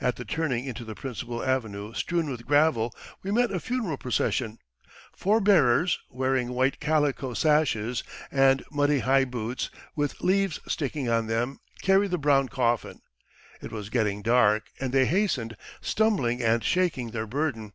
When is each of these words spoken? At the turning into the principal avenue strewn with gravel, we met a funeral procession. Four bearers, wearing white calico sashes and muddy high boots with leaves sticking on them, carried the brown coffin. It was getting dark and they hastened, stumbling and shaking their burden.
At 0.00 0.14
the 0.14 0.24
turning 0.24 0.64
into 0.64 0.84
the 0.84 0.94
principal 0.94 1.42
avenue 1.42 1.92
strewn 1.92 2.30
with 2.30 2.46
gravel, 2.46 2.94
we 3.24 3.32
met 3.32 3.50
a 3.50 3.58
funeral 3.58 3.96
procession. 3.96 4.60
Four 5.12 5.40
bearers, 5.40 5.98
wearing 6.08 6.50
white 6.52 6.78
calico 6.78 7.34
sashes 7.34 8.04
and 8.30 8.64
muddy 8.70 9.00
high 9.00 9.24
boots 9.24 9.68
with 9.96 10.20
leaves 10.20 10.60
sticking 10.68 11.08
on 11.08 11.26
them, 11.26 11.58
carried 11.82 12.12
the 12.12 12.16
brown 12.16 12.48
coffin. 12.48 13.00
It 13.60 13.72
was 13.72 13.90
getting 13.90 14.22
dark 14.22 14.70
and 14.78 14.92
they 14.92 15.06
hastened, 15.06 15.56
stumbling 15.80 16.40
and 16.44 16.62
shaking 16.62 17.10
their 17.10 17.26
burden. 17.26 17.72